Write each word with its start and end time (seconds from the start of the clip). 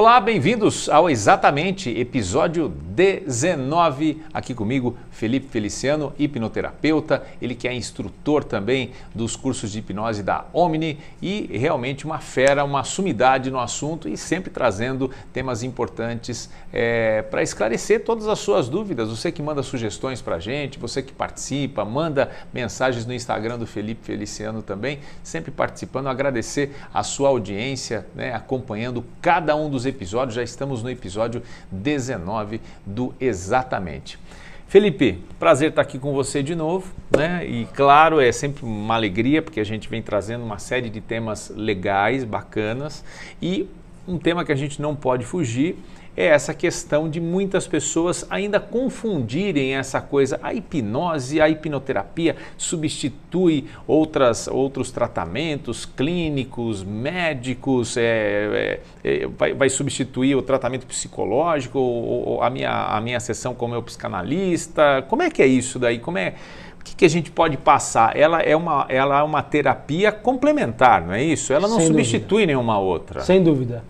Olá, 0.00 0.18
bem-vindos 0.18 0.88
ao 0.88 1.10
Exatamente, 1.10 1.90
episódio 1.90 2.70
19. 3.00 4.22
Aqui 4.32 4.54
comigo, 4.54 4.96
Felipe 5.10 5.48
Feliciano, 5.48 6.12
hipnoterapeuta, 6.18 7.22
ele 7.42 7.54
que 7.56 7.66
é 7.66 7.74
instrutor 7.74 8.44
também 8.44 8.92
dos 9.12 9.34
cursos 9.34 9.72
de 9.72 9.80
hipnose 9.80 10.22
da 10.22 10.44
Omni 10.52 10.98
e 11.20 11.50
realmente 11.58 12.04
uma 12.04 12.18
fera, 12.20 12.62
uma 12.64 12.84
sumidade 12.84 13.50
no 13.50 13.58
assunto 13.58 14.08
e 14.08 14.16
sempre 14.16 14.50
trazendo 14.50 15.10
temas 15.32 15.64
importantes 15.64 16.48
é, 16.72 17.22
para 17.22 17.42
esclarecer 17.42 18.04
todas 18.04 18.28
as 18.28 18.38
suas 18.38 18.68
dúvidas. 18.68 19.08
Você 19.08 19.32
que 19.32 19.42
manda 19.42 19.62
sugestões 19.64 20.22
para 20.22 20.36
a 20.36 20.40
gente, 20.40 20.78
você 20.78 21.02
que 21.02 21.12
participa, 21.12 21.84
manda 21.84 22.30
mensagens 22.52 23.04
no 23.06 23.12
Instagram 23.12 23.58
do 23.58 23.66
Felipe 23.66 24.04
Feliciano 24.04 24.62
também, 24.62 25.00
sempre 25.22 25.50
participando. 25.50 26.06
Agradecer 26.06 26.76
a 26.94 27.02
sua 27.02 27.30
audiência, 27.30 28.06
né, 28.14 28.32
acompanhando 28.32 29.04
cada 29.20 29.56
um 29.56 29.68
dos 29.68 29.80
dos 29.80 29.86
episódios, 29.86 30.34
já 30.34 30.42
estamos 30.42 30.82
no 30.82 30.90
episódio 30.90 31.42
19 31.70 32.60
do 32.90 33.14
Exatamente. 33.20 34.18
Felipe, 34.66 35.18
prazer 35.38 35.70
estar 35.70 35.82
aqui 35.82 35.98
com 35.98 36.12
você 36.12 36.44
de 36.44 36.54
novo, 36.54 36.92
né? 37.10 37.44
E 37.44 37.66
claro, 37.74 38.20
é 38.20 38.30
sempre 38.30 38.64
uma 38.64 38.94
alegria 38.94 39.42
porque 39.42 39.58
a 39.58 39.64
gente 39.64 39.88
vem 39.88 40.00
trazendo 40.00 40.44
uma 40.44 40.58
série 40.58 40.88
de 40.88 41.00
temas 41.00 41.52
legais, 41.56 42.22
bacanas 42.22 43.04
e 43.42 43.68
um 44.06 44.16
tema 44.16 44.44
que 44.44 44.52
a 44.52 44.54
gente 44.54 44.80
não 44.80 44.94
pode 44.94 45.24
fugir 45.24 45.76
é 46.16 46.26
essa 46.26 46.52
questão 46.52 47.08
de 47.08 47.20
muitas 47.20 47.66
pessoas 47.66 48.26
ainda 48.28 48.58
confundirem 48.58 49.74
essa 49.74 50.00
coisa. 50.00 50.38
A 50.42 50.52
hipnose, 50.52 51.40
a 51.40 51.48
hipnoterapia 51.48 52.36
substitui 52.56 53.66
outras, 53.86 54.48
outros 54.48 54.90
tratamentos 54.90 55.84
clínicos, 55.86 56.82
médicos, 56.82 57.96
é, 57.96 58.80
é, 59.04 59.12
é, 59.22 59.26
vai, 59.26 59.54
vai, 59.54 59.68
substituir 59.68 60.34
o 60.34 60.42
tratamento 60.42 60.86
psicológico, 60.86 61.78
ou, 61.78 62.28
ou, 62.28 62.42
a, 62.42 62.50
minha, 62.50 62.70
a 62.70 63.00
minha 63.00 63.20
sessão 63.20 63.54
como 63.54 63.74
eu 63.74 63.82
psicanalista. 63.82 65.04
Como 65.08 65.22
é 65.22 65.30
que 65.30 65.42
é 65.42 65.46
isso 65.46 65.78
daí? 65.78 65.98
Como 65.98 66.18
é 66.18 66.34
o 66.80 66.82
que, 66.82 66.96
que, 66.96 67.04
a 67.04 67.08
gente 67.08 67.30
pode 67.30 67.58
passar? 67.58 68.16
Ela 68.16 68.40
é, 68.40 68.56
uma, 68.56 68.86
ela 68.88 69.20
é 69.20 69.22
uma 69.22 69.42
terapia 69.42 70.10
complementar, 70.10 71.02
não 71.02 71.12
é 71.12 71.22
isso? 71.22 71.52
Ela 71.52 71.68
não 71.68 71.76
Sem 71.76 71.88
substitui 71.88 72.26
dúvida. 72.28 72.46
nenhuma 72.46 72.78
outra. 72.78 73.20
Sem 73.20 73.42
dúvida. 73.42 73.84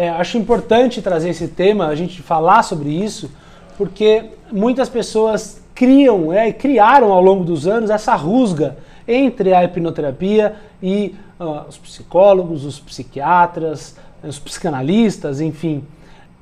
É, 0.00 0.08
acho 0.08 0.38
importante 0.38 1.02
trazer 1.02 1.28
esse 1.28 1.46
tema, 1.46 1.88
a 1.88 1.94
gente 1.94 2.22
falar 2.22 2.62
sobre 2.62 2.88
isso, 2.88 3.30
porque 3.76 4.30
muitas 4.50 4.88
pessoas 4.88 5.62
criam 5.74 6.32
é, 6.32 6.50
criaram 6.54 7.12
ao 7.12 7.20
longo 7.20 7.44
dos 7.44 7.66
anos 7.66 7.90
essa 7.90 8.14
rusga 8.14 8.78
entre 9.06 9.52
a 9.52 9.62
hipnoterapia 9.62 10.56
e 10.82 11.14
uh, 11.38 11.68
os 11.68 11.76
psicólogos, 11.76 12.64
os 12.64 12.80
psiquiatras, 12.80 13.94
os 14.24 14.38
psicanalistas, 14.38 15.38
enfim 15.38 15.84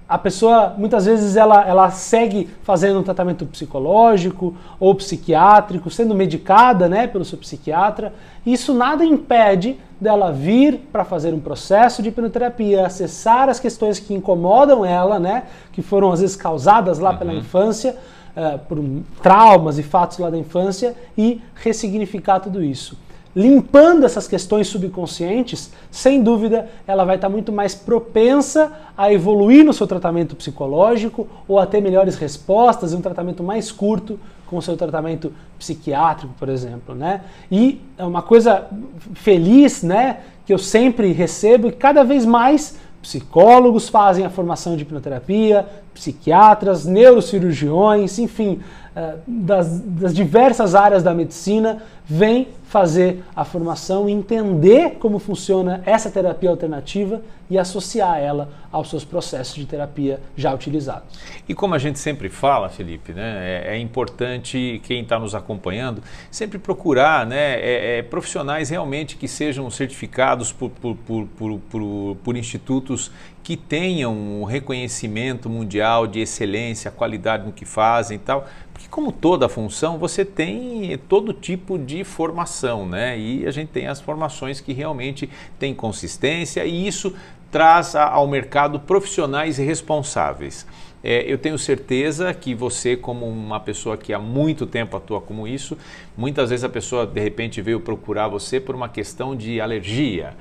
a 0.08 0.16
pessoa 0.16 0.74
muitas 0.78 1.04
vezes 1.04 1.36
ela, 1.36 1.66
ela 1.68 1.90
segue 1.90 2.48
fazendo 2.62 2.98
um 2.98 3.02
tratamento 3.02 3.44
psicológico 3.44 4.56
ou 4.80 4.94
psiquiátrico, 4.94 5.90
sendo 5.90 6.14
medicada 6.14 6.88
né, 6.88 7.06
pelo 7.06 7.26
seu 7.26 7.36
psiquiatra. 7.36 8.14
Isso 8.46 8.72
nada 8.72 9.04
impede 9.04 9.78
dela 10.00 10.32
vir 10.32 10.78
para 10.90 11.04
fazer 11.04 11.34
um 11.34 11.40
processo 11.40 12.02
de 12.02 12.08
hipnoterapia, 12.08 12.86
acessar 12.86 13.50
as 13.50 13.60
questões 13.60 14.00
que 14.00 14.14
incomodam 14.14 14.82
ela, 14.82 15.18
né, 15.18 15.42
que 15.72 15.82
foram 15.82 16.10
às 16.10 16.20
vezes 16.20 16.36
causadas 16.36 16.98
lá 16.98 17.10
uhum. 17.10 17.18
pela 17.18 17.34
infância, 17.34 17.94
uh, 18.34 18.58
por 18.60 18.78
traumas 19.22 19.78
e 19.78 19.82
fatos 19.82 20.16
lá 20.18 20.30
da 20.30 20.38
infância, 20.38 20.96
e 21.18 21.42
ressignificar 21.54 22.40
tudo 22.40 22.62
isso 22.62 22.96
limpando 23.38 24.04
essas 24.04 24.26
questões 24.26 24.66
subconscientes, 24.66 25.70
sem 25.92 26.20
dúvida 26.20 26.68
ela 26.88 27.04
vai 27.04 27.14
estar 27.14 27.28
muito 27.28 27.52
mais 27.52 27.72
propensa 27.72 28.72
a 28.96 29.12
evoluir 29.12 29.64
no 29.64 29.72
seu 29.72 29.86
tratamento 29.86 30.34
psicológico 30.34 31.28
ou 31.46 31.56
a 31.56 31.64
ter 31.64 31.80
melhores 31.80 32.16
respostas 32.16 32.92
e 32.92 32.96
um 32.96 33.00
tratamento 33.00 33.44
mais 33.44 33.70
curto 33.70 34.18
com 34.44 34.56
o 34.56 34.62
seu 34.62 34.76
tratamento 34.76 35.32
psiquiátrico, 35.56 36.34
por 36.36 36.48
exemplo, 36.48 36.96
né? 36.96 37.20
E 37.48 37.80
é 37.96 38.04
uma 38.04 38.22
coisa 38.22 38.66
feliz, 39.14 39.84
né, 39.84 40.18
que 40.44 40.52
eu 40.52 40.58
sempre 40.58 41.12
recebo 41.12 41.68
e 41.68 41.72
cada 41.72 42.02
vez 42.02 42.26
mais 42.26 42.76
psicólogos 43.00 43.88
fazem 43.88 44.26
a 44.26 44.30
formação 44.30 44.74
de 44.74 44.82
hipnoterapia, 44.82 45.64
psiquiatras, 45.94 46.84
neurocirurgiões, 46.84 48.18
enfim, 48.18 48.58
eh, 48.96 49.14
das, 49.26 49.78
das 49.80 50.12
diversas 50.12 50.74
áreas 50.74 51.04
da 51.04 51.14
medicina 51.14 51.82
vem 52.04 52.48
fazer 52.68 53.24
a 53.34 53.46
formação, 53.46 54.08
entender 54.08 54.96
como 54.98 55.18
funciona 55.18 55.82
essa 55.86 56.10
terapia 56.10 56.50
alternativa 56.50 57.22
e 57.50 57.58
associar 57.58 58.18
ela 58.18 58.50
aos 58.70 58.90
seus 58.90 59.06
processos 59.06 59.54
de 59.54 59.64
terapia 59.64 60.20
já 60.36 60.52
utilizados. 60.52 61.18
E 61.48 61.54
como 61.54 61.74
a 61.74 61.78
gente 61.78 61.98
sempre 61.98 62.28
fala, 62.28 62.68
Felipe, 62.68 63.14
né, 63.14 63.64
é, 63.64 63.76
é 63.76 63.78
importante 63.78 64.82
quem 64.84 65.00
está 65.00 65.18
nos 65.18 65.34
acompanhando 65.34 66.02
sempre 66.30 66.58
procurar 66.58 67.26
né, 67.26 67.58
é, 67.58 67.98
é, 67.98 68.02
profissionais 68.02 68.68
realmente 68.68 69.16
que 69.16 69.26
sejam 69.26 69.70
certificados 69.70 70.52
por, 70.52 70.68
por, 70.68 70.94
por, 70.94 71.26
por, 71.70 72.16
por 72.22 72.36
institutos 72.36 73.10
que 73.42 73.56
tenham 73.56 74.12
um 74.12 74.44
reconhecimento 74.44 75.48
mundial 75.48 76.06
de 76.06 76.20
excelência, 76.20 76.90
qualidade 76.90 77.46
no 77.46 77.52
que 77.52 77.64
fazem 77.64 78.16
e 78.16 78.20
tal, 78.20 78.46
porque 78.74 78.86
como 78.90 79.10
toda 79.10 79.48
função, 79.48 79.96
você 79.96 80.22
tem 80.22 80.96
todo 81.08 81.32
tipo 81.32 81.78
de 81.78 82.04
formação, 82.04 82.57
né? 82.86 83.18
E 83.18 83.46
a 83.46 83.50
gente 83.50 83.68
tem 83.68 83.86
as 83.86 84.00
formações 84.00 84.60
que 84.60 84.72
realmente 84.72 85.28
têm 85.58 85.74
consistência 85.74 86.64
e 86.64 86.86
isso 86.86 87.14
traz 87.50 87.94
ao 87.94 88.26
mercado 88.26 88.80
profissionais 88.80 89.56
responsáveis. 89.56 90.66
É, 91.02 91.24
eu 91.30 91.38
tenho 91.38 91.56
certeza 91.56 92.34
que 92.34 92.54
você, 92.54 92.96
como 92.96 93.26
uma 93.26 93.60
pessoa 93.60 93.96
que 93.96 94.12
há 94.12 94.18
muito 94.18 94.66
tempo 94.66 94.96
atua 94.96 95.20
como 95.20 95.46
isso, 95.46 95.78
muitas 96.16 96.50
vezes 96.50 96.64
a 96.64 96.68
pessoa 96.68 97.06
de 97.06 97.20
repente 97.20 97.62
veio 97.62 97.80
procurar 97.80 98.28
você 98.28 98.58
por 98.58 98.74
uma 98.74 98.88
questão 98.88 99.36
de 99.36 99.60
alergia. 99.60 100.34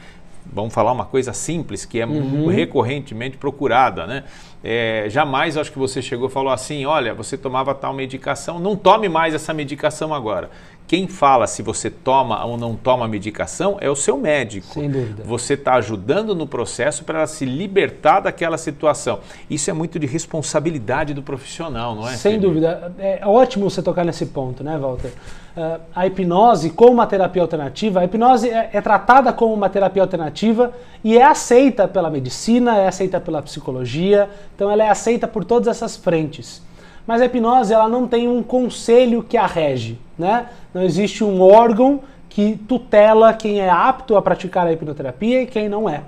Vamos 0.52 0.74
falar 0.74 0.92
uma 0.94 1.06
coisa 1.06 1.34
simples 1.34 1.86
que 1.86 2.00
é 2.00 2.06
uhum. 2.06 2.48
recorrentemente 2.48 3.38
procurada, 3.38 4.08
né? 4.08 4.24
É, 4.64 5.06
jamais 5.10 5.58
acho 5.58 5.72
que 5.72 5.78
você 5.78 6.02
chegou 6.02 6.30
e 6.30 6.32
falou 6.32 6.52
assim: 6.52 6.86
olha, 6.86 7.14
você 7.14 7.38
tomava 7.38 7.76
tal 7.76 7.94
medicação, 7.94 8.58
não 8.58 8.76
tome 8.76 9.10
mais 9.10 9.34
essa 9.34 9.54
medicação 9.54 10.14
agora. 10.14 10.50
Quem 10.88 11.06
fala 11.06 11.48
se 11.48 11.62
você 11.62 11.90
toma 11.90 12.46
ou 12.46 12.58
não 12.58 12.74
toma 12.74 13.06
medicação 13.10 13.78
é 13.82 13.90
o 13.90 13.96
seu 13.96 14.18
médico. 14.18 14.74
Sem 14.74 14.90
dúvida. 14.90 15.22
Você 15.26 15.56
está 15.56 15.74
ajudando 15.74 16.34
no 16.34 16.48
processo 16.48 17.04
para 17.04 17.20
ela 17.20 17.28
se 17.28 17.44
libertar 17.44 18.22
daquela 18.22 18.58
situação. 18.58 19.20
Isso 19.50 19.70
é 19.70 19.74
muito 19.74 20.00
de 20.00 20.08
responsabilidade 20.08 21.14
do 21.14 21.22
profissional, 21.22 21.94
não 21.94 22.08
é? 22.08 22.14
Sem 22.14 22.34
Felipe? 22.34 22.48
dúvida. 22.48 22.96
É 22.98 23.20
ótimo 23.26 23.70
você 23.70 23.82
tocar 23.82 24.06
nesse 24.06 24.28
ponto, 24.28 24.64
né, 24.64 24.78
Walter? 24.78 25.12
Uh, 25.58 25.82
a 25.94 26.08
hipnose 26.08 26.70
como 26.70 26.94
uma 26.94 27.08
terapia 27.08 27.42
alternativa, 27.42 28.00
a 28.00 28.06
hipnose 28.06 28.50
é, 28.50 28.70
é 28.72 28.80
tratada 28.80 29.34
como 29.34 29.54
uma 29.54 29.68
terapia 29.68 30.04
alternativa 30.04 30.72
e 31.04 31.18
é 31.18 31.24
aceita 31.24 31.86
pela 31.88 32.10
medicina, 32.10 32.78
é 32.78 32.88
aceita 32.88 33.20
pela 33.20 33.42
psicologia, 33.42 34.30
então 34.56 34.72
ela 34.72 34.84
é 34.84 34.90
aceita 34.90 35.28
por 35.28 35.44
todas 35.44 35.68
essas 35.68 35.98
frentes. 35.98 36.62
Mas 37.08 37.22
a 37.22 37.26
hipnose 37.26 37.74
ela 37.74 37.88
não 37.88 38.06
tem 38.06 38.28
um 38.28 38.44
conselho 38.44 39.24
que 39.24 39.38
a 39.38 39.48
rege, 39.48 39.98
né? 40.20 40.48
Não 40.74 40.84
existe 40.84 41.24
um 41.24 41.42
órgão 41.42 42.02
que 42.28 42.60
tutela 42.68 43.34
quem 43.34 43.62
é 43.62 43.70
apto 43.70 44.18
a 44.18 44.22
praticar 44.22 44.68
a 44.68 44.74
hipnoterapia 44.74 45.42
e 45.42 45.48
quem 45.48 45.70
não 45.70 45.90
é. 45.90 46.02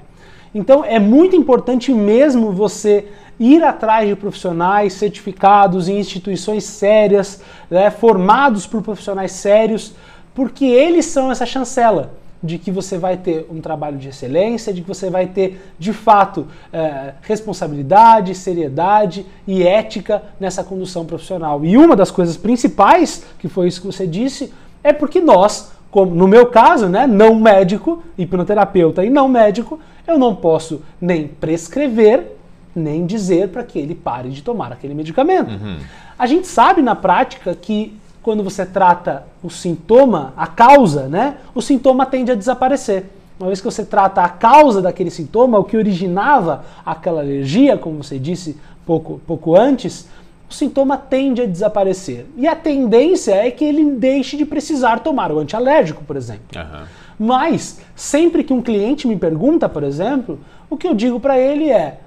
Então 0.54 0.84
é 0.84 1.00
muito 1.00 1.36
importante 1.36 1.94
mesmo 1.94 2.52
você 2.52 3.08
ir 3.40 3.64
atrás 3.64 4.08
de 4.10 4.16
profissionais 4.16 4.94
certificados 4.94 5.88
em 5.88 5.98
instituições 5.98 6.66
sérias, 6.66 7.42
né, 7.70 7.90
formados 7.90 8.68
por 8.68 8.82
profissionais 8.82 9.32
sérios, 9.32 9.94
porque 10.36 10.66
eles 10.66 11.06
são 11.06 11.32
essa 11.32 11.46
chancela 11.46 12.12
de 12.42 12.58
que 12.58 12.72
você 12.72 12.98
vai 12.98 13.18
ter 13.18 13.46
um 13.52 13.60
trabalho 13.60 13.98
de 13.98 14.08
excelência, 14.08 14.74
de 14.74 14.82
que 14.82 14.88
você 14.88 15.10
vai 15.10 15.28
ter, 15.28 15.62
de 15.78 15.92
fato, 15.92 16.48
é, 16.72 17.14
responsabilidade, 17.22 18.34
seriedade 18.34 19.26
e 19.46 19.62
ética 19.64 20.24
nessa 20.40 20.64
condução 20.64 21.06
profissional. 21.06 21.66
E 21.66 21.78
uma 21.78 21.96
das 21.96 22.10
coisas 22.10 22.38
principais, 22.38 23.26
que 23.38 23.50
foi 23.50 23.68
isso 23.68 23.82
que 23.82 23.88
você 23.88 24.08
disse, 24.08 24.54
é 24.84 24.94
porque 24.94 25.20
nós, 25.20 25.72
como 25.92 26.16
no 26.16 26.28
meu 26.28 26.48
caso, 26.48 26.88
né, 26.88 27.06
não 27.06 27.36
médico, 27.36 28.02
hipnoterapeuta 28.18 29.04
e 29.04 29.10
não 29.10 29.28
médico, 29.28 29.80
eu 30.08 30.18
não 30.18 30.34
posso 30.34 30.82
nem 31.00 31.28
prescrever, 31.28 32.38
nem 32.74 33.06
dizer 33.06 33.50
para 33.50 33.64
que 33.64 33.78
ele 33.78 33.96
pare 33.96 34.30
de 34.30 34.42
tomar 34.42 34.72
aquele 34.72 34.94
medicamento. 34.94 35.52
Uhum. 35.52 35.80
A 36.18 36.26
gente 36.26 36.48
sabe 36.48 36.82
na 36.82 36.96
prática 36.96 37.54
que 37.54 37.99
quando 38.22 38.44
você 38.44 38.66
trata 38.66 39.24
o 39.44 39.50
sintoma, 39.50 40.34
a 40.36 40.48
causa, 40.48 41.08
né, 41.08 41.38
o 41.56 41.62
sintoma 41.62 42.06
tende 42.06 42.32
a 42.32 42.36
desaparecer. 42.36 43.06
Uma 43.40 43.48
vez 43.48 43.62
que 43.62 43.66
você 43.66 43.86
trata 43.86 44.22
a 44.22 44.28
causa 44.28 44.82
daquele 44.82 45.10
sintoma, 45.10 45.58
o 45.58 45.64
que 45.64 45.78
originava 45.78 46.66
aquela 46.86 47.22
alergia, 47.22 47.78
como 47.78 48.04
você 48.04 48.20
disse 48.20 48.58
pouco, 48.86 49.22
pouco 49.26 49.56
antes, 49.56 50.08
o 50.50 50.54
sintoma 50.54 50.98
tende 50.98 51.42
a 51.42 51.46
desaparecer. 51.46 52.26
E 52.36 52.48
a 52.48 52.56
tendência 52.56 53.36
é 53.36 53.50
que 53.50 53.64
ele 53.64 53.92
deixe 53.92 54.36
de 54.36 54.46
precisar 54.46 55.00
tomar 55.00 55.32
o 55.32 55.40
antialérgico, 55.40 56.04
por 56.04 56.18
exemplo. 56.18 56.44
Uhum. 56.56 56.86
Mas, 57.20 57.80
sempre 57.96 58.44
que 58.44 58.52
um 58.52 58.62
cliente 58.62 59.08
me 59.08 59.16
pergunta, 59.16 59.70
por 59.70 59.84
exemplo, 59.84 60.40
o 60.70 60.76
que 60.76 60.88
eu 60.88 60.94
digo 60.94 61.20
para 61.20 61.38
ele 61.38 61.70
é: 61.70 62.00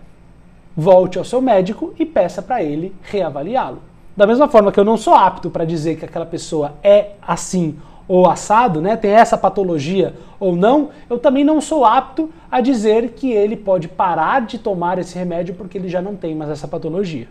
volte 0.77 1.19
ao 1.19 1.25
seu 1.25 1.41
médico 1.41 1.95
e 1.99 2.05
peça 2.05 2.43
para 2.43 2.63
ele 2.63 2.95
reavaliá-lo. 3.03 3.81
Da 4.17 4.27
mesma 4.27 4.49
forma 4.49 4.71
que 4.71 4.79
eu 4.79 4.85
não 4.85 4.97
sou 4.97 5.15
apto 5.15 5.51
para 5.51 5.65
dizer 5.65 5.97
que 5.97 6.05
aquela 6.05 6.27
pessoa 6.27 6.75
é 6.83 7.13
assim 7.23 7.77
ou 8.07 8.29
assado, 8.29 8.81
né, 8.81 8.97
tem 8.97 9.13
essa 9.13 9.39
patologia 9.39 10.15
ou 10.39 10.55
não, 10.55 10.91
eu 11.09 11.19
também 11.19 11.45
não 11.45 11.61
sou 11.61 11.85
apto 11.85 12.31
a 12.51 12.61
dizer 12.61 13.11
que 13.11 13.31
ele 13.31 13.57
pode 13.57 13.89
parar 13.89 14.43
de 14.43 14.59
tomar 14.59 14.99
esse 14.99 15.17
remédio 15.17 15.55
porque 15.55 15.79
ele 15.79 15.89
já 15.89 16.03
não 16.03 16.15
tem 16.15 16.35
mais 16.35 16.51
essa 16.51 16.69
patologia. 16.69 17.27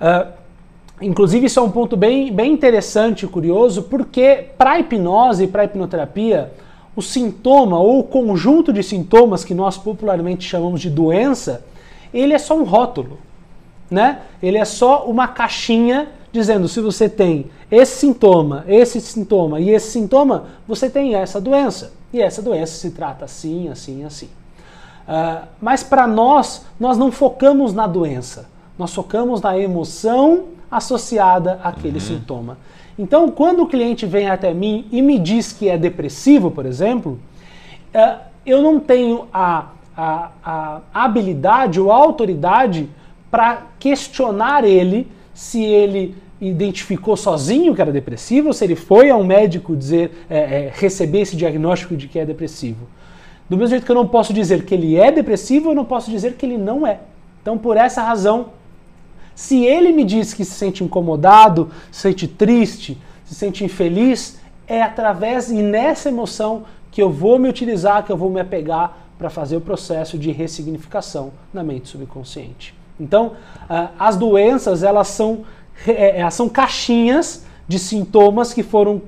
Uh, 0.00 0.30
inclusive, 1.00 1.46
isso 1.46 1.58
é 1.58 1.62
um 1.62 1.70
ponto 1.70 1.96
bem, 1.96 2.32
bem 2.32 2.52
interessante 2.52 3.24
e 3.24 3.28
curioso, 3.28 3.84
porque 3.84 4.46
para 4.58 4.72
a 4.72 4.80
hipnose 4.80 5.44
e 5.44 5.48
para 5.48 5.62
a 5.62 5.64
hipnoterapia, 5.64 6.52
o 6.94 7.00
sintoma 7.00 7.78
ou 7.78 8.00
o 8.00 8.04
conjunto 8.04 8.72
de 8.72 8.82
sintomas 8.82 9.44
que 9.44 9.54
nós 9.54 9.78
popularmente 9.78 10.46
chamamos 10.46 10.80
de 10.80 10.90
doença, 10.90 11.64
ele 12.12 12.34
é 12.34 12.38
só 12.38 12.58
um 12.58 12.64
rótulo, 12.64 13.18
né? 13.90 14.20
Ele 14.42 14.58
é 14.58 14.64
só 14.64 15.04
uma 15.06 15.28
caixinha 15.28 16.08
dizendo 16.32 16.68
se 16.68 16.80
você 16.80 17.08
tem 17.08 17.46
esse 17.70 17.96
sintoma, 17.96 18.64
esse 18.66 19.00
sintoma 19.00 19.60
e 19.60 19.70
esse 19.70 19.90
sintoma, 19.90 20.44
você 20.66 20.88
tem 20.88 21.14
essa 21.14 21.40
doença. 21.40 21.92
E 22.12 22.20
essa 22.20 22.40
doença 22.40 22.74
se 22.74 22.90
trata 22.90 23.24
assim, 23.24 23.68
assim, 23.68 24.04
assim. 24.04 24.26
Uh, 25.06 25.46
mas 25.60 25.82
para 25.82 26.06
nós, 26.06 26.64
nós 26.78 26.98
não 26.98 27.10
focamos 27.10 27.72
na 27.72 27.86
doença, 27.86 28.48
nós 28.78 28.94
focamos 28.94 29.40
na 29.40 29.58
emoção 29.58 30.44
associada 30.70 31.60
àquele 31.62 31.94
uhum. 31.94 32.00
sintoma. 32.00 32.58
Então, 32.98 33.30
quando 33.30 33.62
o 33.62 33.66
cliente 33.66 34.04
vem 34.06 34.28
até 34.28 34.52
mim 34.52 34.86
e 34.90 35.00
me 35.00 35.18
diz 35.18 35.52
que 35.52 35.68
é 35.68 35.78
depressivo, 35.78 36.50
por 36.50 36.66
exemplo, 36.66 37.18
uh, 37.94 38.20
eu 38.44 38.60
não 38.62 38.80
tenho 38.80 39.28
a, 39.32 39.68
a, 39.96 40.30
a 40.44 40.80
habilidade 40.92 41.80
ou 41.80 41.92
a 41.92 41.96
autoridade 41.96 42.88
para 43.30 43.66
questionar 43.78 44.64
ele 44.64 45.06
se 45.34 45.62
ele 45.62 46.16
identificou 46.40 47.16
sozinho 47.16 47.74
que 47.74 47.80
era 47.80 47.92
depressivo 47.92 48.48
ou 48.48 48.52
se 48.52 48.64
ele 48.64 48.76
foi 48.76 49.10
a 49.10 49.16
um 49.16 49.24
médico 49.24 49.76
dizer 49.76 50.26
é, 50.30 50.38
é, 50.38 50.72
receber 50.74 51.20
esse 51.20 51.36
diagnóstico 51.36 51.96
de 51.96 52.06
que 52.06 52.18
é 52.18 52.24
depressivo. 52.24 52.86
Do 53.48 53.56
mesmo 53.56 53.70
jeito 53.70 53.84
que 53.84 53.90
eu 53.90 53.96
não 53.96 54.06
posso 54.06 54.32
dizer 54.32 54.64
que 54.64 54.74
ele 54.74 54.96
é 54.96 55.10
depressivo, 55.10 55.70
eu 55.70 55.74
não 55.74 55.84
posso 55.84 56.10
dizer 56.10 56.34
que 56.34 56.44
ele 56.44 56.58
não 56.58 56.86
é. 56.86 57.00
Então, 57.40 57.56
por 57.56 57.76
essa 57.76 58.02
razão, 58.02 58.50
se 59.34 59.64
ele 59.64 59.92
me 59.92 60.04
diz 60.04 60.34
que 60.34 60.44
se 60.44 60.52
sente 60.52 60.84
incomodado, 60.84 61.70
se 61.90 62.02
sente 62.02 62.28
triste, 62.28 62.98
se 63.24 63.34
sente 63.34 63.64
infeliz, 63.64 64.38
é 64.66 64.82
através 64.82 65.50
e 65.50 65.62
nessa 65.62 66.10
emoção 66.10 66.64
que 66.90 67.02
eu 67.02 67.10
vou 67.10 67.38
me 67.38 67.48
utilizar, 67.48 68.04
que 68.04 68.12
eu 68.12 68.16
vou 68.16 68.30
me 68.30 68.40
apegar 68.40 69.08
para 69.18 69.30
fazer 69.30 69.56
o 69.56 69.60
processo 69.60 70.18
de 70.18 70.30
ressignificação 70.30 71.32
na 71.52 71.64
mente 71.64 71.88
subconsciente. 71.88 72.74
Então, 72.98 73.32
uh, 73.68 73.88
as 73.98 74.16
doenças, 74.16 74.82
elas 74.82 75.08
são, 75.08 75.44
é, 75.86 76.20
elas 76.20 76.34
são 76.34 76.48
caixinhas 76.48 77.44
de 77.66 77.78
sintomas 77.78 78.54
que 78.54 78.62
foram 78.62 79.00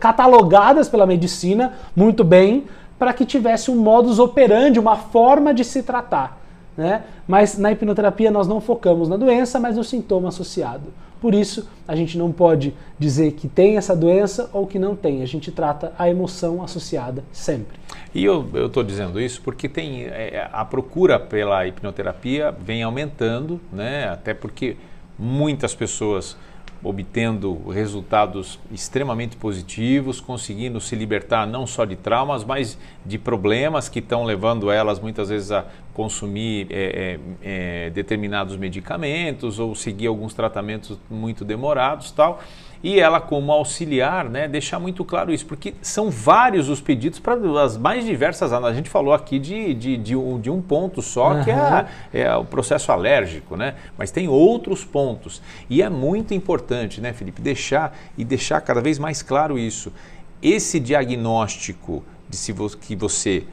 catalogadas 0.00 0.88
pela 0.88 1.06
medicina 1.06 1.74
muito 1.94 2.24
bem 2.24 2.64
para 2.98 3.12
que 3.12 3.24
tivesse 3.24 3.70
um 3.70 3.76
modus 3.76 4.18
operandi, 4.18 4.80
uma 4.80 4.96
forma 4.96 5.52
de 5.52 5.62
se 5.62 5.82
tratar. 5.82 6.37
Né? 6.78 7.02
Mas 7.26 7.58
na 7.58 7.72
hipnoterapia 7.72 8.30
nós 8.30 8.46
não 8.46 8.60
focamos 8.60 9.08
na 9.08 9.16
doença, 9.16 9.58
mas 9.58 9.76
no 9.76 9.82
sintoma 9.82 10.28
associado. 10.28 10.92
Por 11.20 11.34
isso, 11.34 11.68
a 11.88 11.96
gente 11.96 12.16
não 12.16 12.30
pode 12.30 12.72
dizer 12.96 13.32
que 13.32 13.48
tem 13.48 13.76
essa 13.76 13.96
doença 13.96 14.48
ou 14.52 14.64
que 14.64 14.78
não 14.78 14.94
tem. 14.94 15.20
A 15.20 15.26
gente 15.26 15.50
trata 15.50 15.92
a 15.98 16.08
emoção 16.08 16.62
associada 16.62 17.24
sempre. 17.32 17.80
E 18.14 18.24
eu 18.24 18.48
estou 18.66 18.84
dizendo 18.84 19.20
isso 19.20 19.42
porque 19.42 19.68
tem 19.68 20.04
é, 20.04 20.48
a 20.52 20.64
procura 20.64 21.18
pela 21.18 21.66
hipnoterapia 21.66 22.52
vem 22.52 22.84
aumentando, 22.84 23.60
né? 23.72 24.08
até 24.08 24.32
porque 24.32 24.76
muitas 25.18 25.74
pessoas 25.74 26.36
obtendo 26.82 27.68
resultados 27.68 28.58
extremamente 28.70 29.36
positivos, 29.36 30.20
conseguindo 30.20 30.80
se 30.80 30.94
libertar 30.94 31.46
não 31.46 31.66
só 31.66 31.84
de 31.84 31.96
traumas, 31.96 32.44
mas 32.44 32.78
de 33.04 33.18
problemas 33.18 33.88
que 33.88 33.98
estão 33.98 34.24
levando 34.24 34.70
elas 34.70 35.00
muitas 35.00 35.28
vezes 35.28 35.50
a 35.50 35.66
consumir 35.98 36.68
é, 36.70 37.18
é, 37.42 37.86
é, 37.86 37.90
determinados 37.90 38.56
medicamentos 38.56 39.58
ou 39.58 39.74
seguir 39.74 40.06
alguns 40.06 40.32
tratamentos 40.32 40.96
muito 41.10 41.44
demorados 41.44 42.12
tal 42.12 42.40
e 42.84 43.00
ela 43.00 43.20
como 43.20 43.50
auxiliar, 43.50 44.30
né, 44.30 44.46
deixar 44.46 44.78
muito 44.78 45.04
claro 45.04 45.34
isso, 45.34 45.44
porque 45.44 45.74
são 45.82 46.08
vários 46.08 46.68
os 46.68 46.80
pedidos 46.80 47.18
para 47.18 47.34
as 47.60 47.76
mais 47.76 48.04
diversas. 48.04 48.52
A 48.52 48.72
gente 48.72 48.88
falou 48.88 49.12
aqui 49.12 49.40
de, 49.40 49.74
de, 49.74 49.96
de, 49.96 50.14
um, 50.14 50.40
de 50.40 50.48
um 50.48 50.62
ponto 50.62 51.02
só, 51.02 51.32
uhum. 51.32 51.42
que 51.42 51.50
é, 51.50 51.86
é, 52.12 52.36
o 52.36 52.44
processo 52.44 52.92
alérgico, 52.92 53.56
né? 53.56 53.74
Mas 53.98 54.12
tem 54.12 54.28
outros 54.28 54.84
pontos. 54.84 55.42
E 55.68 55.82
é 55.82 55.88
muito 55.88 56.34
importante, 56.34 57.00
né, 57.00 57.12
Felipe, 57.12 57.42
deixar 57.42 57.98
e 58.16 58.24
deixar 58.24 58.60
cada 58.60 58.80
vez 58.80 58.96
mais 58.96 59.22
claro 59.22 59.58
isso. 59.58 59.92
Esse 60.40 60.78
diagnóstico 60.78 62.04
de 62.28 62.36
se 62.36 62.52
vo 62.52 62.68
que 62.76 62.94
você 62.94 63.44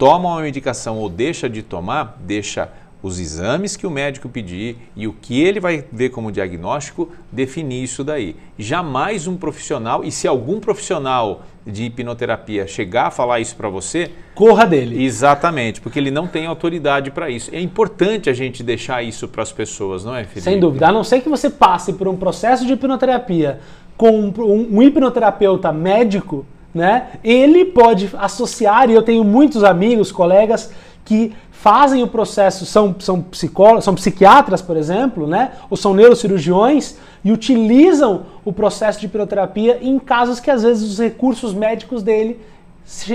toma 0.00 0.30
uma 0.30 0.40
medicação 0.40 0.96
ou 0.96 1.10
deixa 1.10 1.46
de 1.46 1.62
tomar, 1.62 2.16
deixa 2.20 2.70
os 3.02 3.20
exames 3.20 3.76
que 3.76 3.86
o 3.86 3.90
médico 3.90 4.30
pedir 4.30 4.78
e 4.96 5.06
o 5.06 5.12
que 5.12 5.42
ele 5.42 5.60
vai 5.60 5.84
ver 5.92 6.08
como 6.08 6.32
diagnóstico, 6.32 7.10
definir 7.30 7.84
isso 7.84 8.02
daí. 8.02 8.34
Jamais 8.58 9.26
um 9.26 9.36
profissional, 9.36 10.02
e 10.02 10.10
se 10.10 10.26
algum 10.26 10.58
profissional 10.58 11.42
de 11.66 11.84
hipnoterapia 11.84 12.66
chegar 12.66 13.08
a 13.08 13.10
falar 13.10 13.40
isso 13.40 13.54
para 13.56 13.68
você, 13.68 14.10
corra 14.34 14.66
dele. 14.66 15.04
Exatamente, 15.04 15.82
porque 15.82 15.98
ele 15.98 16.10
não 16.10 16.26
tem 16.26 16.46
autoridade 16.46 17.10
para 17.10 17.28
isso. 17.28 17.54
É 17.54 17.60
importante 17.60 18.30
a 18.30 18.32
gente 18.32 18.62
deixar 18.62 19.02
isso 19.02 19.28
para 19.28 19.42
as 19.42 19.52
pessoas, 19.52 20.02
não 20.02 20.16
é, 20.16 20.24
Felipe? 20.24 20.40
Sem 20.40 20.58
dúvida. 20.58 20.88
A 20.88 20.92
não 20.92 21.04
ser 21.04 21.20
que 21.20 21.28
você 21.28 21.50
passe 21.50 21.92
por 21.92 22.08
um 22.08 22.16
processo 22.16 22.66
de 22.66 22.72
hipnoterapia 22.72 23.60
com 23.98 24.18
um, 24.18 24.78
um 24.78 24.82
hipnoterapeuta 24.82 25.70
médico, 25.70 26.46
né? 26.74 27.08
Ele 27.22 27.64
pode 27.64 28.10
associar, 28.18 28.90
e 28.90 28.94
eu 28.94 29.02
tenho 29.02 29.24
muitos 29.24 29.64
amigos, 29.64 30.12
colegas 30.12 30.70
que 31.04 31.32
fazem 31.60 32.02
o 32.02 32.06
processo, 32.06 32.64
são, 32.64 32.94
são 32.98 33.20
psicólogos, 33.20 33.84
são 33.84 33.94
psiquiatras, 33.94 34.62
por 34.62 34.78
exemplo, 34.78 35.26
né? 35.26 35.52
ou 35.68 35.76
são 35.76 35.92
neurocirurgiões 35.92 36.96
e 37.22 37.30
utilizam 37.30 38.22
o 38.44 38.50
processo 38.50 38.98
de 38.98 39.04
hipnoterapia 39.04 39.78
em 39.82 39.98
casos 39.98 40.40
que 40.40 40.50
às 40.50 40.62
vezes 40.62 40.90
os 40.90 40.98
recursos 40.98 41.52
médicos 41.52 42.02
dele 42.02 42.40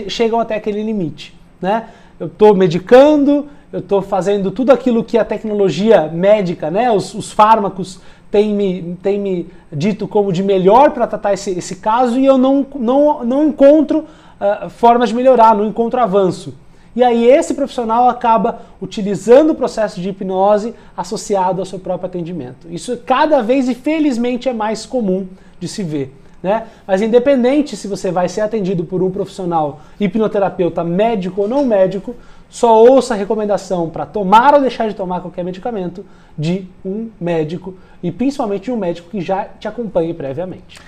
chegam 0.09 0.39
até 0.39 0.53
aquele 0.53 0.83
limite. 0.83 1.33
Né? 1.59 1.85
Eu 2.19 2.27
estou 2.27 2.53
medicando, 2.53 3.47
eu 3.73 3.79
estou 3.79 4.03
fazendo 4.03 4.51
tudo 4.51 4.71
aquilo 4.71 5.03
que 5.03 5.17
a 5.17 5.25
tecnologia 5.25 6.07
médica, 6.07 6.69
né? 6.69 6.91
os, 6.91 7.15
os 7.15 7.31
fármacos 7.31 7.99
têm 8.35 8.53
me, 8.53 8.97
têm 9.01 9.17
me 9.17 9.47
dito 9.71 10.09
como 10.09 10.33
de 10.33 10.43
melhor 10.43 10.91
para 10.91 11.07
tratar 11.07 11.33
esse, 11.33 11.51
esse 11.51 11.77
caso 11.77 12.19
e 12.19 12.25
eu 12.25 12.37
não, 12.37 12.67
não, 12.75 13.23
não 13.23 13.47
encontro 13.47 13.99
uh, 13.99 14.69
formas 14.69 15.07
de 15.07 15.15
melhorar, 15.15 15.55
não 15.55 15.65
encontro 15.65 16.01
avanço. 16.01 16.53
E 16.93 17.01
aí 17.01 17.25
esse 17.25 17.53
profissional 17.53 18.09
acaba 18.09 18.59
utilizando 18.81 19.51
o 19.51 19.55
processo 19.55 20.01
de 20.01 20.09
hipnose 20.09 20.75
associado 20.97 21.61
ao 21.61 21.65
seu 21.65 21.79
próprio 21.79 22.07
atendimento. 22.07 22.67
Isso 22.69 22.97
cada 23.05 23.41
vez 23.41 23.69
e 23.69 23.73
felizmente 23.73 24.49
é 24.49 24.53
mais 24.53 24.85
comum 24.85 25.27
de 25.57 25.69
se 25.69 25.81
ver. 25.81 26.13
Né? 26.43 26.67
Mas 26.85 27.01
independente 27.01 27.77
se 27.77 27.87
você 27.87 28.11
vai 28.11 28.27
ser 28.27 28.41
atendido 28.41 28.83
por 28.83 29.01
um 29.01 29.09
profissional 29.09 29.79
hipnoterapeuta 29.97 30.83
médico 30.83 31.43
ou 31.43 31.47
não 31.47 31.65
médico, 31.65 32.13
só 32.49 32.83
ouça 32.83 33.13
a 33.13 33.17
recomendação 33.17 33.89
para 33.89 34.05
tomar 34.05 34.53
ou 34.53 34.61
deixar 34.61 34.87
de 34.87 34.95
tomar 34.95 35.21
qualquer 35.21 35.43
medicamento 35.43 36.05
de 36.37 36.67
um 36.85 37.09
médico 37.19 37.75
e 38.01 38.11
principalmente 38.11 38.65
de 38.65 38.71
um 38.71 38.77
médico 38.77 39.09
que 39.09 39.21
já 39.21 39.45
te 39.45 39.67
acompanhe 39.67 40.13
previamente. 40.13 40.79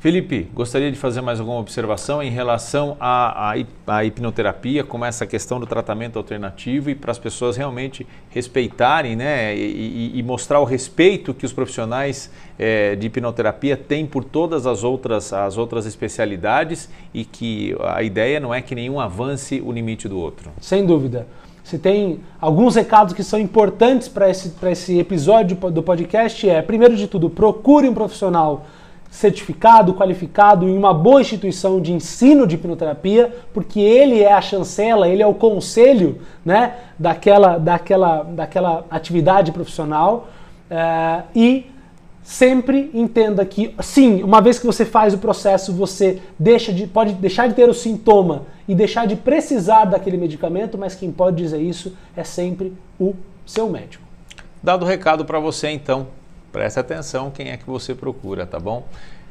Felipe, 0.00 0.48
gostaria 0.54 0.92
de 0.92 0.96
fazer 0.96 1.20
mais 1.20 1.40
alguma 1.40 1.58
observação 1.58 2.22
em 2.22 2.30
relação 2.30 2.96
à, 3.00 3.50
à, 3.50 3.54
à, 3.88 4.04
hipnoterapia, 4.04 4.84
como 4.84 5.04
essa 5.04 5.26
questão 5.26 5.58
do 5.58 5.66
tratamento 5.66 6.16
alternativo 6.16 6.88
e 6.88 6.94
para 6.94 7.10
as 7.10 7.18
pessoas 7.18 7.56
realmente 7.56 8.06
respeitarem 8.30 9.16
né, 9.16 9.56
e, 9.56 10.12
e, 10.14 10.22
mostrar 10.22 10.60
o 10.60 10.64
respeito 10.64 11.34
que 11.34 11.44
os 11.44 11.52
profissionais 11.52 12.30
é, 12.56 12.94
de 12.94 13.08
hipnoterapia 13.08 13.76
têm 13.76 14.06
por 14.06 14.22
todas 14.22 14.68
as 14.68 14.84
outras, 14.84 15.32
as 15.32 15.58
outras 15.58 15.84
especialidades 15.84 16.88
e 17.12 17.24
que 17.24 17.76
a 17.80 18.00
ideia 18.00 18.38
não 18.38 18.54
é 18.54 18.62
que 18.62 18.76
nenhum 18.76 19.00
avance 19.00 19.60
o 19.60 19.72
limite 19.72 20.08
do 20.08 20.16
outro. 20.16 20.52
Sem 20.60 20.86
dúvida. 20.86 21.26
Se 21.64 21.76
tem 21.76 22.20
alguns 22.40 22.76
recados 22.76 23.12
que 23.12 23.24
são 23.24 23.38
importantes 23.38 24.06
para 24.06 24.30
esse, 24.30 24.54
esse 24.62 24.98
episódio 24.98 25.56
do 25.56 25.82
podcast 25.82 26.48
é, 26.48 26.62
primeiro 26.62 26.94
de 26.94 27.08
tudo, 27.08 27.28
procure 27.28 27.88
um 27.88 27.94
profissional 27.94 28.64
certificado, 29.10 29.94
qualificado 29.94 30.68
em 30.68 30.76
uma 30.76 30.92
boa 30.92 31.20
instituição 31.20 31.80
de 31.80 31.92
ensino 31.92 32.46
de 32.46 32.56
hipnoterapia, 32.56 33.34
porque 33.54 33.80
ele 33.80 34.22
é 34.22 34.32
a 34.32 34.40
chancela, 34.40 35.08
ele 35.08 35.22
é 35.22 35.26
o 35.26 35.34
conselho 35.34 36.20
né, 36.44 36.74
daquela, 36.98 37.58
daquela, 37.58 38.22
daquela 38.22 38.84
atividade 38.90 39.50
profissional. 39.50 40.28
É, 40.70 41.22
e 41.34 41.66
sempre 42.22 42.90
entenda 42.92 43.42
que, 43.46 43.74
sim, 43.80 44.22
uma 44.22 44.42
vez 44.42 44.58
que 44.58 44.66
você 44.66 44.84
faz 44.84 45.14
o 45.14 45.18
processo, 45.18 45.72
você 45.72 46.20
deixa 46.38 46.70
de, 46.72 46.86
pode 46.86 47.14
deixar 47.14 47.48
de 47.48 47.54
ter 47.54 47.68
o 47.68 47.74
sintoma 47.74 48.42
e 48.68 48.74
deixar 48.74 49.06
de 49.06 49.16
precisar 49.16 49.86
daquele 49.86 50.18
medicamento, 50.18 50.76
mas 50.76 50.94
quem 50.94 51.10
pode 51.10 51.36
dizer 51.36 51.58
isso 51.58 51.96
é 52.14 52.22
sempre 52.22 52.74
o 53.00 53.14
seu 53.46 53.70
médico. 53.70 54.04
Dado 54.62 54.84
o 54.84 54.86
recado 54.86 55.24
para 55.24 55.40
você, 55.40 55.70
então, 55.70 56.08
preste 56.52 56.78
atenção 56.78 57.30
quem 57.30 57.50
é 57.50 57.56
que 57.56 57.66
você 57.66 57.94
procura, 57.94 58.46
tá 58.46 58.58
bom? 58.58 58.86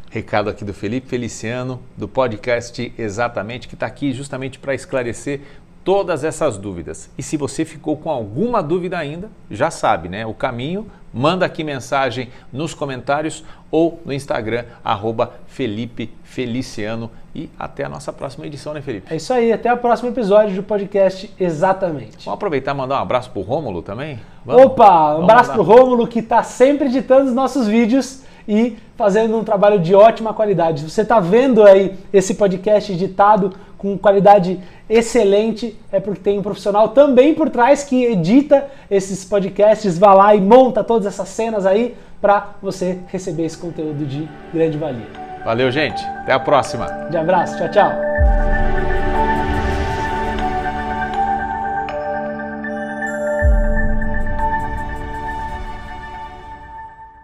Recado 0.10 0.50
aqui 0.50 0.64
do 0.64 0.74
Felipe 0.74 1.08
Feliciano, 1.08 1.82
do 1.98 2.08
podcast 2.08 2.94
Exatamente, 2.98 3.68
que 3.68 3.74
está 3.74 3.86
aqui 3.86 4.14
justamente 4.14 4.58
para 4.58 4.74
esclarecer 4.74 5.42
todas 5.88 6.26
essas 6.26 6.58
dúvidas. 6.58 7.10
E 7.18 7.24
se 7.24 7.38
você 7.38 7.64
ficou 7.64 7.96
com 7.96 8.10
alguma 8.10 8.62
dúvida 8.62 8.98
ainda, 8.98 9.30
já 9.50 9.72
sabe, 9.72 10.10
né? 10.10 10.26
O 10.26 10.34
caminho, 10.34 10.88
manda 11.14 11.46
aqui 11.46 11.64
mensagem 11.64 12.28
nos 12.52 12.74
comentários 12.74 13.42
ou 13.72 14.02
no 14.06 14.12
Instagram, 14.12 14.66
arroba 14.84 15.36
Felipe 15.48 16.14
Feliciano. 16.26 17.10
E 17.34 17.50
até 17.58 17.86
a 17.86 17.90
nossa 17.90 18.12
próxima 18.12 18.46
edição, 18.46 18.74
né, 18.74 18.82
Felipe? 18.82 19.14
É 19.14 19.16
isso 19.16 19.32
aí, 19.32 19.54
até 19.54 19.74
o 19.74 19.78
próximo 19.78 20.10
episódio 20.10 20.58
do 20.58 20.64
podcast 20.64 21.34
Exatamente. 21.40 22.26
Vamos 22.26 22.34
aproveitar 22.34 22.74
e 22.74 22.78
mandar 22.78 22.96
um 22.96 23.04
abraço 23.04 23.32
pro 23.32 23.40
Rômulo 23.40 23.82
também? 23.82 24.20
Vamos? 24.46 24.66
Opa, 24.66 25.16
um 25.16 25.24
abraço 25.24 25.54
para 25.54 25.62
o 25.62 25.64
Rômulo 25.64 26.06
que 26.06 26.20
está 26.20 26.44
sempre 26.44 26.88
editando 26.88 27.30
os 27.30 27.34
nossos 27.34 27.66
vídeos 27.66 28.24
e 28.46 28.78
fazendo 28.98 29.38
um 29.38 29.44
trabalho 29.44 29.80
de 29.80 29.96
ótima 29.96 30.34
qualidade. 30.34 30.90
Você 30.90 31.02
está 31.02 31.20
vendo 31.20 31.64
aí 31.64 31.98
esse 32.12 32.34
podcast 32.34 32.92
editado 32.92 33.54
com 33.78 33.98
qualidade 33.98 34.60
excelente, 34.90 35.78
é 35.92 36.00
porque 36.00 36.22
tem 36.22 36.40
um 36.40 36.42
profissional 36.42 36.90
também 36.90 37.34
por 37.34 37.50
trás 37.50 37.84
que 37.84 38.06
edita 38.06 38.66
esses 38.90 39.24
podcasts, 39.26 39.98
vai 39.98 40.16
lá 40.16 40.36
e 40.36 40.42
monta 40.42 40.84
todas 40.84 41.06
essas 41.06 41.30
cenas 41.30 41.66
aí 41.66 41.96
para 42.22 42.56
você 42.62 43.00
receber 43.08 43.46
esse 43.46 43.58
conteúdo 43.58 44.06
de 44.06 44.28
grande 44.54 44.78
valia. 44.78 45.08
Valeu, 45.46 45.72
gente. 45.72 46.04
Até 46.04 46.34
a 46.34 46.40
próxima. 46.40 46.88
De 47.10 47.18
abraço, 47.18 47.58
tchau, 47.58 47.72
tchau. 47.72 48.37